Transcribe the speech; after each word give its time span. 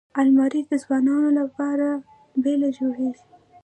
الماري 0.21 0.61
د 0.69 0.71
ځوانو 0.83 1.15
لپاره 1.39 1.87
بېله 2.43 2.69
جوړیږي 2.77 3.23